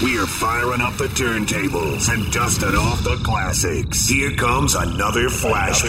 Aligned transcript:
We're 0.00 0.26
firing 0.28 0.80
up 0.80 0.96
the 0.96 1.06
turntables 1.06 2.08
and 2.08 2.32
dusting 2.32 2.76
off 2.76 3.02
the 3.02 3.16
classics. 3.24 4.08
Here 4.08 4.30
comes 4.36 4.76
another 4.76 5.28
flashback. 5.28 5.88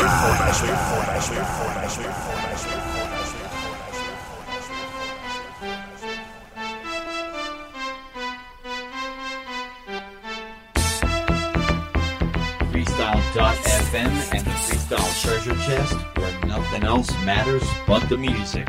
Freestyle.fm 12.72 14.34
and 14.34 14.46
the 14.46 14.50
Freestyle 14.50 15.22
Treasure 15.22 15.56
Chest, 15.68 15.94
where 16.18 16.46
nothing 16.48 16.84
else 16.84 17.12
matters 17.24 17.64
but 17.86 18.10
the 18.10 18.18
music. 18.18 18.68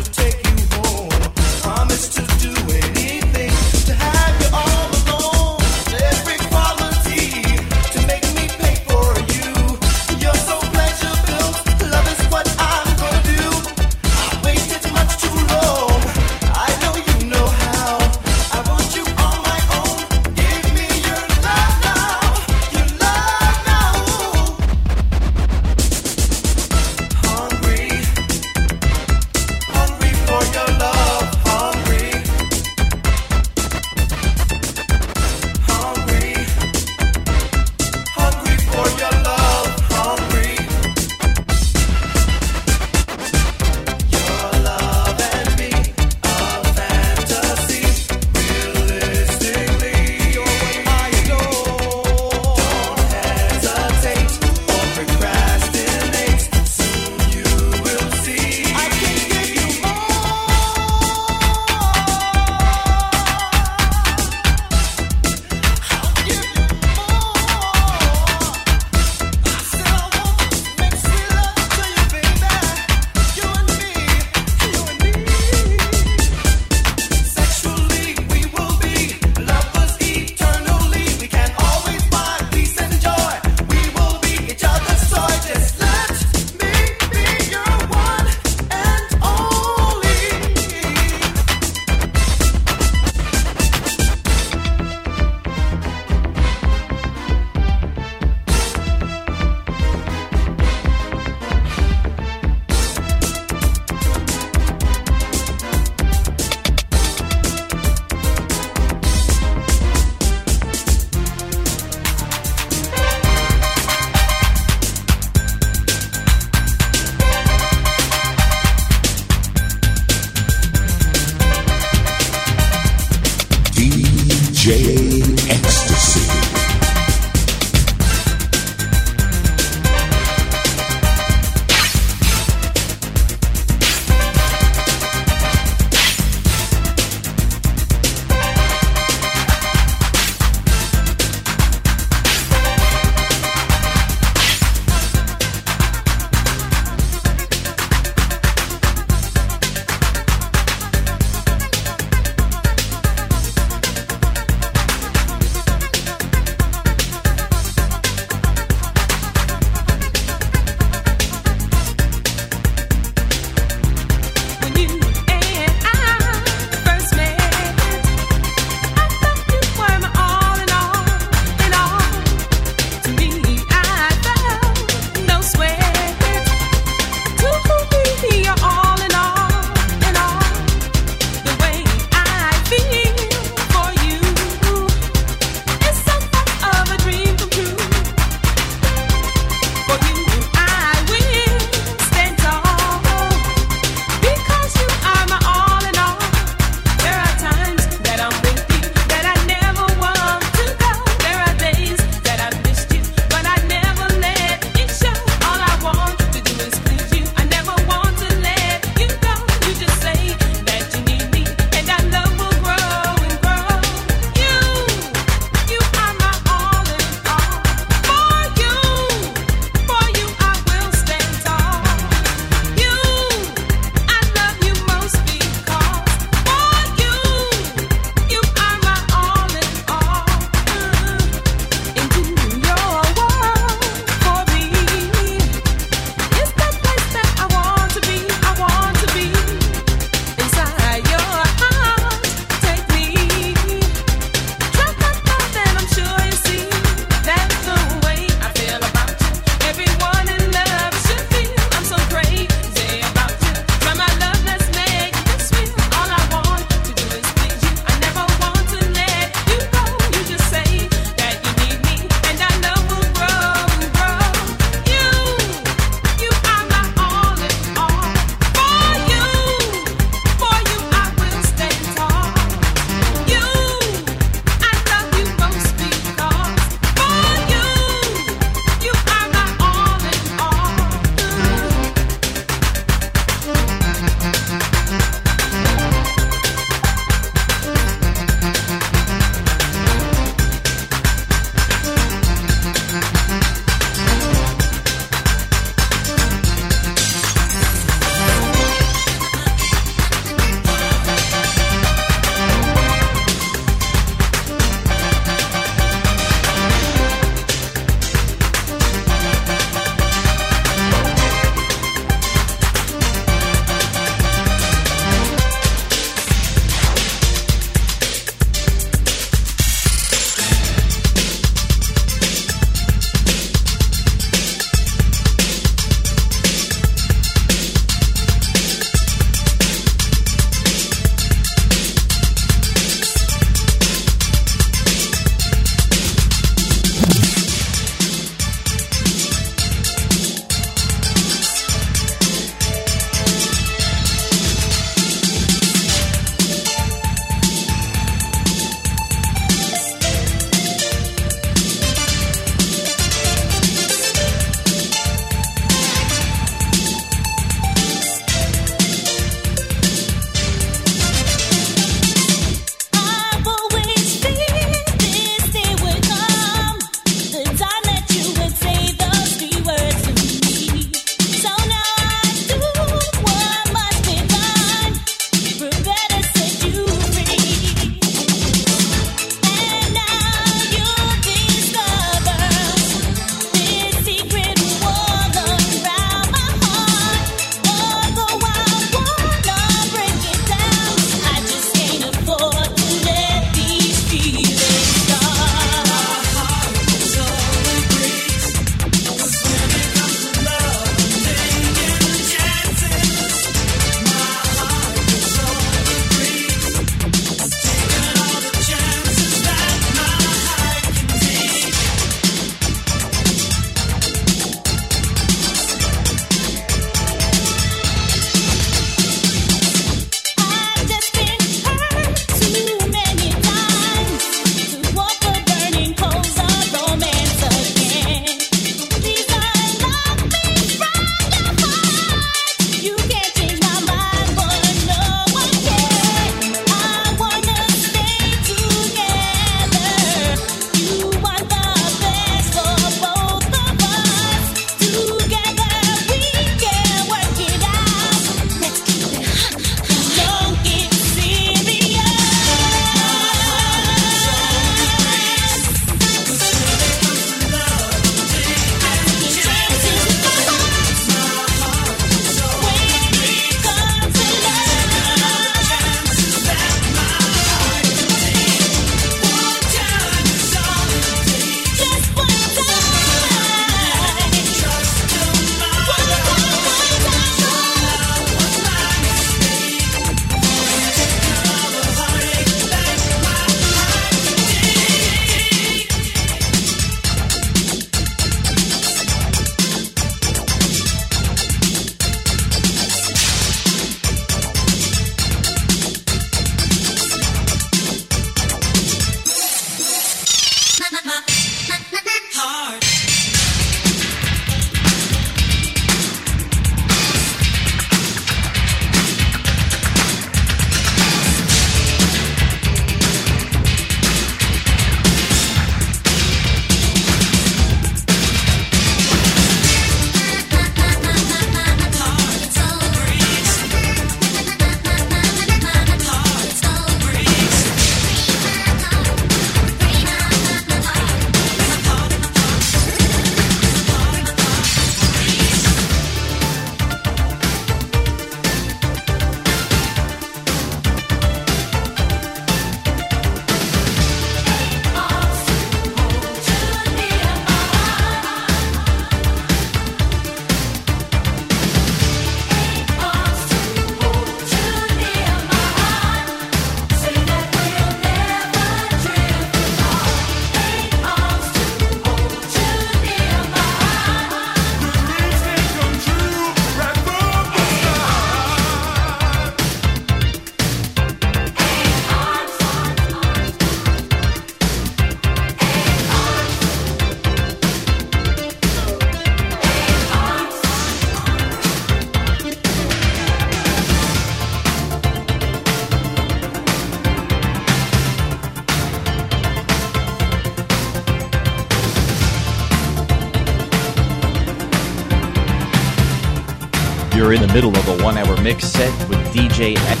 Middle 597.52 597.76
of 597.76 597.86
a 597.88 598.02
one 598.02 598.16
hour 598.16 598.40
mix 598.40 598.64
set 598.64 598.90
with 599.10 599.18
DJ 599.34 599.76
X 599.76 600.00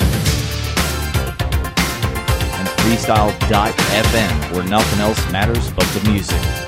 and 2.54 2.68
Freestyle.fm, 2.80 4.52
where 4.54 4.64
nothing 4.64 5.00
else 5.00 5.30
matters 5.30 5.70
but 5.72 5.84
the 5.88 6.10
music. 6.10 6.61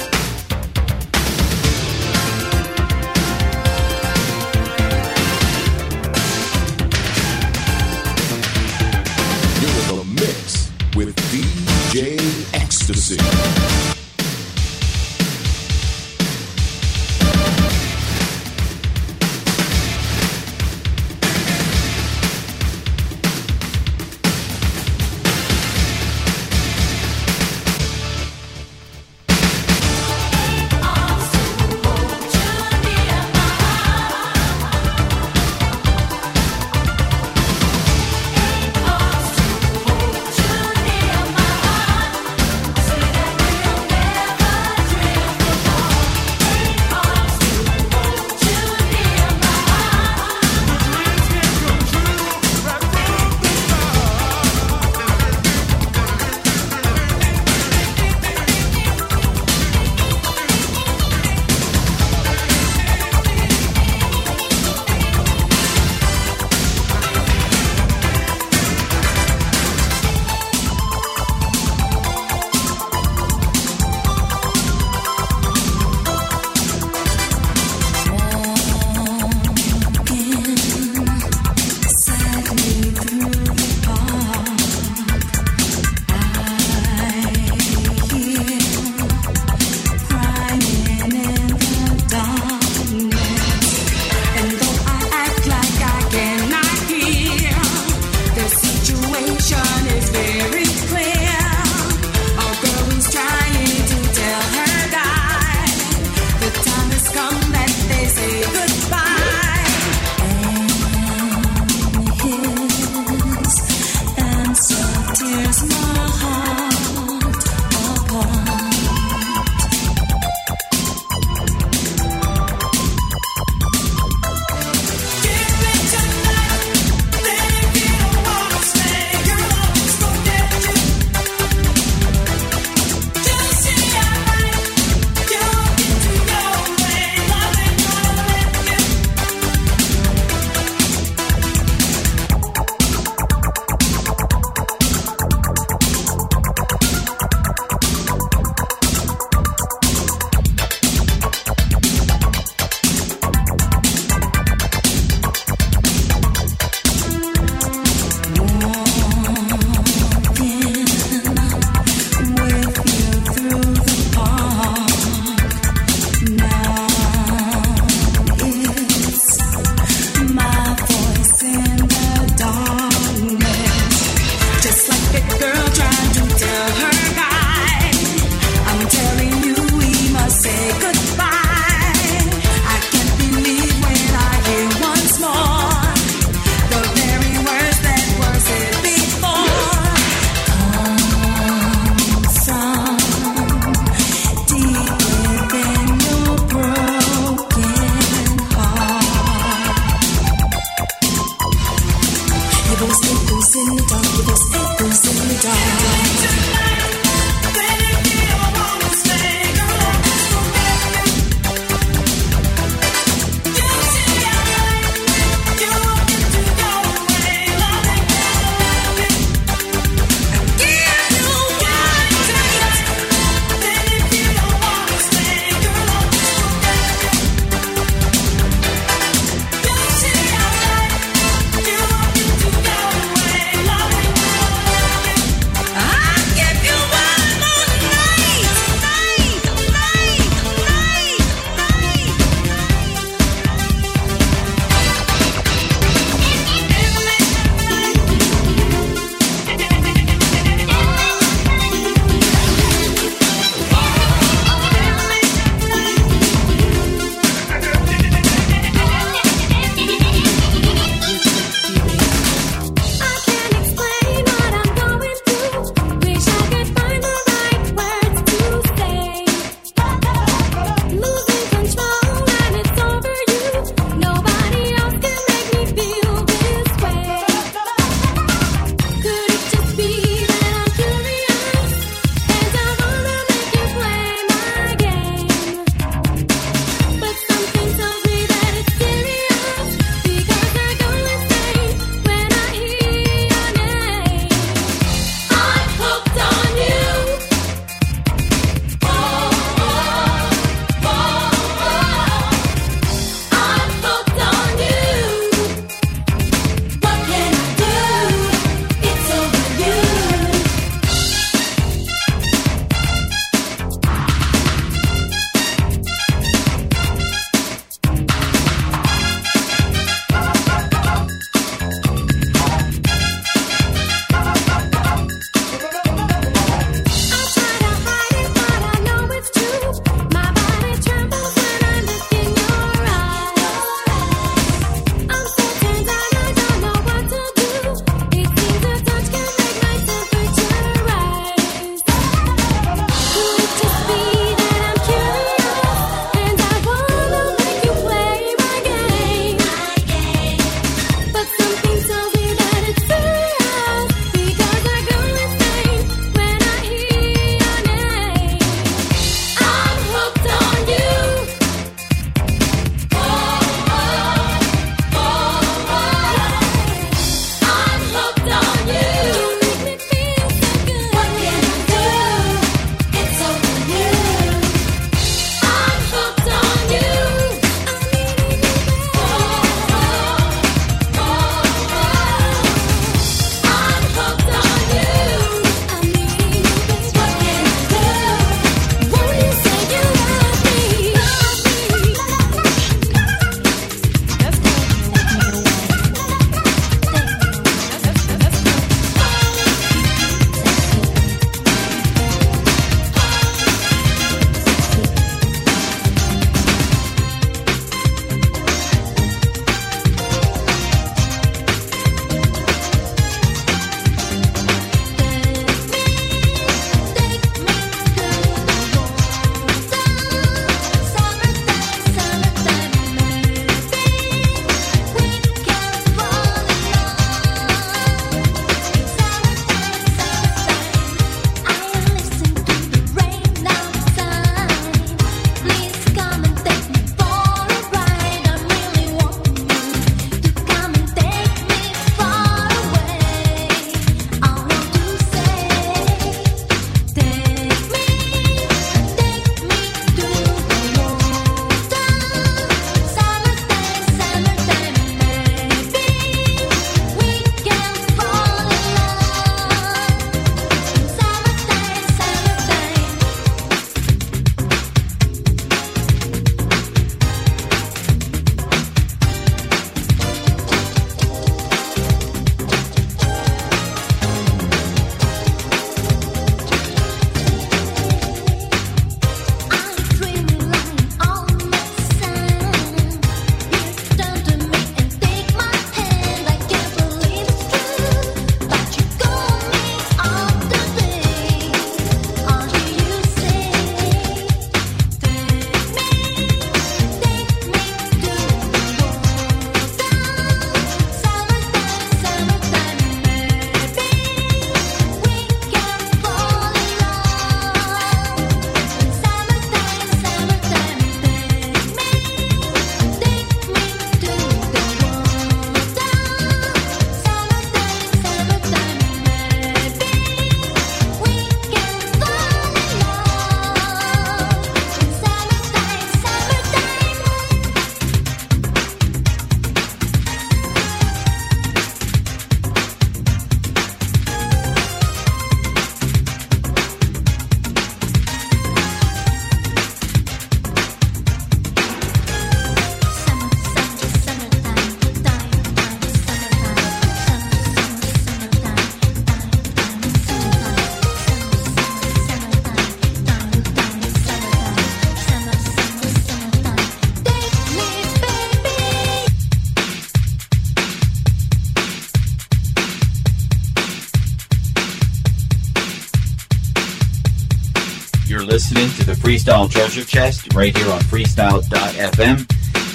Freestyle 569.15 569.49
Treasure 569.49 569.85
Chest 569.85 570.35
right 570.35 570.57
here 570.57 570.69
on 570.73 570.81
freestyle.fm. 570.81 572.23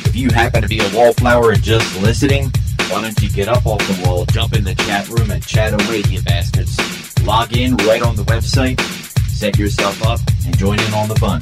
If 0.07 0.15
you 0.15 0.29
happen 0.29 0.61
to 0.61 0.69
be 0.69 0.79
a 0.79 0.89
wallflower 0.95 1.51
and 1.51 1.61
just 1.61 2.01
listening, 2.01 2.49
why 2.87 3.01
don't 3.01 3.21
you 3.21 3.29
get 3.29 3.49
up 3.49 3.65
off 3.65 3.79
the 3.79 4.07
wall, 4.07 4.23
jump 4.23 4.53
in 4.53 4.63
the 4.63 4.73
chat 4.73 5.09
room, 5.09 5.31
and 5.31 5.45
chat 5.45 5.73
away, 5.73 6.01
you 6.07 6.21
bastards? 6.21 6.77
Log 7.25 7.53
in 7.57 7.75
right 7.75 8.01
on 8.01 8.15
the 8.15 8.23
website, 8.23 8.79
set 9.27 9.59
yourself 9.59 10.01
up, 10.05 10.21
and 10.45 10.57
join 10.57 10.79
in 10.79 10.93
on 10.93 11.09
the 11.09 11.15
fun. 11.15 11.41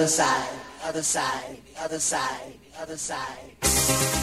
Other 0.00 0.08
side, 0.08 0.48
other 0.82 1.02
side, 1.02 1.58
the 1.74 1.82
other 1.82 1.98
side, 1.98 2.54
the 2.72 2.80
other 2.80 2.96
side. 2.96 4.19